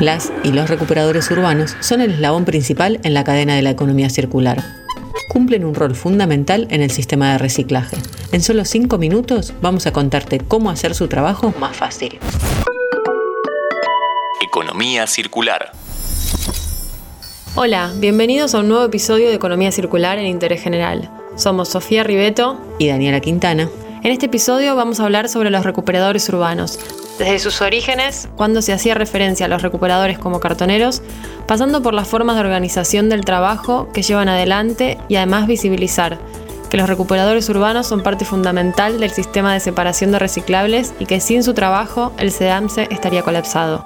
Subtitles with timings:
[0.00, 4.10] Las y los recuperadores urbanos son el eslabón principal en la cadena de la economía
[4.10, 4.62] circular.
[5.28, 7.96] Cumplen un rol fundamental en el sistema de reciclaje.
[8.32, 12.18] En solo 5 minutos vamos a contarte cómo hacer su trabajo más fácil.
[14.42, 15.72] Economía circular.
[17.54, 21.10] Hola, bienvenidos a un nuevo episodio de Economía Circular en Interés General.
[21.36, 23.68] Somos Sofía Ribeto y Daniela Quintana.
[24.02, 26.78] En este episodio vamos a hablar sobre los recuperadores urbanos,
[27.18, 31.02] desde sus orígenes, cuando se hacía referencia a los recuperadores como cartoneros,
[31.46, 36.18] pasando por las formas de organización del trabajo que llevan adelante y además visibilizar
[36.70, 41.20] que los recuperadores urbanos son parte fundamental del sistema de separación de reciclables y que
[41.20, 43.84] sin su trabajo el SEDAMSE estaría colapsado.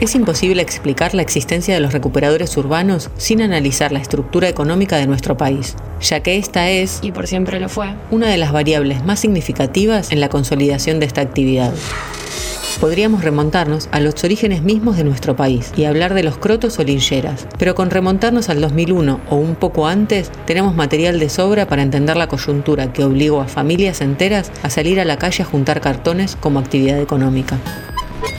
[0.00, 5.06] Es imposible explicar la existencia de los recuperadores urbanos sin analizar la estructura económica de
[5.06, 9.04] nuestro país, ya que esta es, y por siempre lo fue, una de las variables
[9.04, 11.72] más significativas en la consolidación de esta actividad
[12.80, 16.82] podríamos remontarnos a los orígenes mismos de nuestro país y hablar de los crotos o
[16.82, 17.46] lincheras.
[17.58, 22.16] Pero con remontarnos al 2001 o un poco antes, tenemos material de sobra para entender
[22.16, 26.36] la coyuntura que obligó a familias enteras a salir a la calle a juntar cartones
[26.40, 27.58] como actividad económica.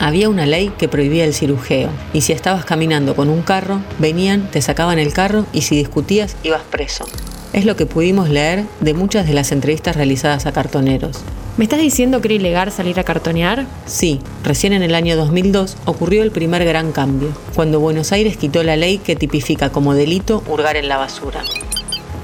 [0.00, 4.50] Había una ley que prohibía el cirujeo, y si estabas caminando con un carro, venían,
[4.50, 7.04] te sacaban el carro y si discutías, ibas preso.
[7.52, 11.22] Es lo que pudimos leer de muchas de las entrevistas realizadas a cartoneros.
[11.58, 13.66] ¿Me estás diciendo que era ilegal salir a cartonear?
[13.84, 18.62] Sí, recién en el año 2002 ocurrió el primer gran cambio, cuando Buenos Aires quitó
[18.62, 21.42] la ley que tipifica como delito hurgar en la basura.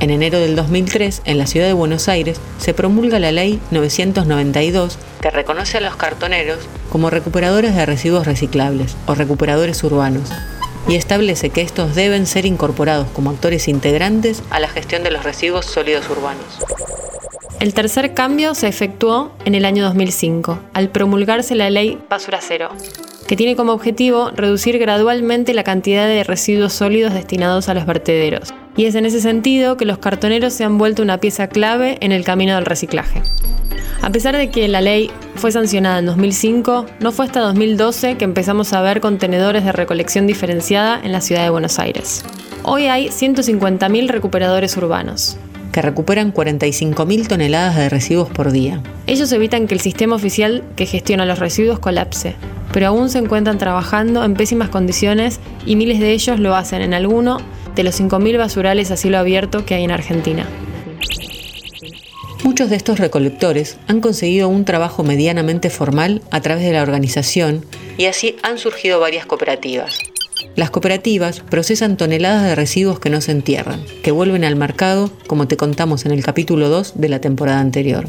[0.01, 4.97] En enero del 2003, en la ciudad de Buenos Aires, se promulga la ley 992
[5.20, 10.31] que reconoce a los cartoneros como recuperadores de residuos reciclables o recuperadores urbanos
[10.89, 15.23] y establece que estos deben ser incorporados como actores integrantes a la gestión de los
[15.23, 16.47] residuos sólidos urbanos.
[17.61, 22.69] El tercer cambio se efectuó en el año 2005, al promulgarse la ley Basura Cero,
[23.27, 28.55] que tiene como objetivo reducir gradualmente la cantidad de residuos sólidos destinados a los vertederos.
[28.77, 32.13] Y es en ese sentido que los cartoneros se han vuelto una pieza clave en
[32.13, 33.23] el camino del reciclaje.
[34.02, 38.25] A pesar de que la ley fue sancionada en 2005, no fue hasta 2012 que
[38.25, 42.25] empezamos a ver contenedores de recolección diferenciada en la ciudad de Buenos Aires.
[42.63, 45.36] Hoy hay 150.000 recuperadores urbanos
[45.73, 48.83] que recuperan 45.000 toneladas de residuos por día.
[49.06, 52.34] Ellos evitan que el sistema oficial que gestiona los residuos colapse,
[52.73, 56.95] pero aún se encuentran trabajando en pésimas condiciones y miles de ellos lo hacen en
[56.95, 57.39] alguno
[57.74, 60.46] de los 5.000 basurales a cielo abierto que hay en Argentina.
[62.45, 67.64] Muchos de estos recolectores han conseguido un trabajo medianamente formal a través de la organización
[67.96, 70.01] y así han surgido varias cooperativas.
[70.58, 75.46] Las cooperativas procesan toneladas de residuos que no se entierran, que vuelven al mercado, como
[75.46, 78.08] te contamos en el capítulo 2 de la temporada anterior.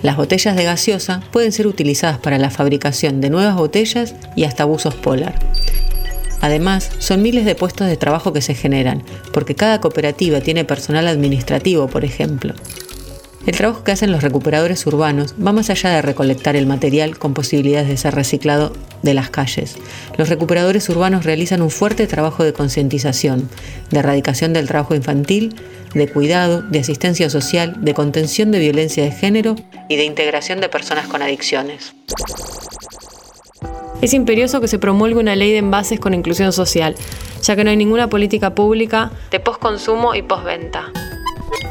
[0.00, 4.64] Las botellas de gaseosa pueden ser utilizadas para la fabricación de nuevas botellas y hasta
[4.64, 5.38] buzos polar.
[6.40, 9.02] Además, son miles de puestos de trabajo que se generan,
[9.34, 12.54] porque cada cooperativa tiene personal administrativo, por ejemplo.
[13.46, 17.32] El trabajo que hacen los recuperadores urbanos va más allá de recolectar el material con
[17.32, 19.76] posibilidades de ser reciclado de las calles.
[20.18, 23.48] Los recuperadores urbanos realizan un fuerte trabajo de concientización,
[23.90, 25.54] de erradicación del trabajo infantil,
[25.94, 29.54] de cuidado, de asistencia social, de contención de violencia de género
[29.88, 31.94] y de integración de personas con adicciones.
[34.02, 36.96] Es imperioso que se promulgue una ley de envases con inclusión social,
[37.42, 40.92] ya que no hay ninguna política pública de postconsumo y postventa.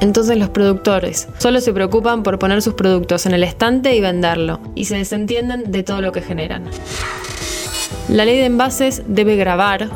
[0.01, 4.59] Entonces los productores solo se preocupan por poner sus productos en el estante y venderlo,
[4.75, 6.65] y se desentienden de todo lo que generan.
[8.09, 9.89] La ley de envases debe grabar.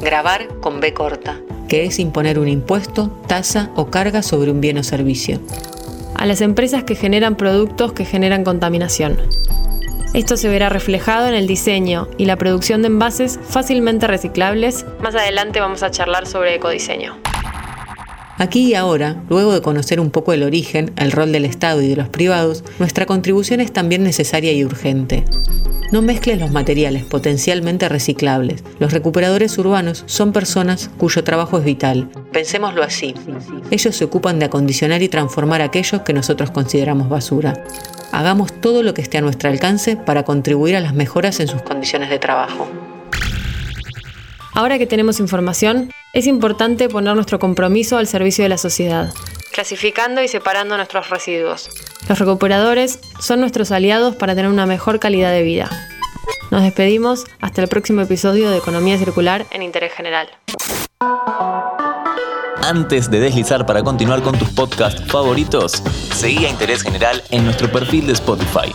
[0.00, 4.78] Grabar con B corta, que es imponer un impuesto, tasa o carga sobre un bien
[4.78, 5.40] o servicio.
[6.14, 9.18] A las empresas que generan productos que generan contaminación.
[10.14, 14.86] Esto se verá reflejado en el diseño y la producción de envases fácilmente reciclables.
[15.00, 17.16] Más adelante vamos a charlar sobre ecodiseño.
[18.36, 21.88] Aquí y ahora, luego de conocer un poco el origen, el rol del Estado y
[21.88, 25.24] de los privados, nuestra contribución es también necesaria y urgente.
[25.92, 28.64] No mezcles los materiales potencialmente reciclables.
[28.80, 32.08] Los recuperadores urbanos son personas cuyo trabajo es vital.
[32.32, 33.14] Pensémoslo así.
[33.70, 37.62] Ellos se ocupan de acondicionar y transformar aquello que nosotros consideramos basura.
[38.10, 41.62] Hagamos todo lo que esté a nuestro alcance para contribuir a las mejoras en sus
[41.62, 42.68] condiciones de trabajo.
[44.54, 49.12] Ahora que tenemos información, es importante poner nuestro compromiso al servicio de la sociedad,
[49.52, 51.68] clasificando y separando nuestros residuos.
[52.08, 55.68] Los recuperadores son nuestros aliados para tener una mejor calidad de vida.
[56.50, 60.28] Nos despedimos hasta el próximo episodio de Economía Circular en Interés General.
[62.62, 65.82] Antes de deslizar para continuar con tus podcasts favoritos,
[66.14, 68.72] seguí a Interés General en nuestro perfil de Spotify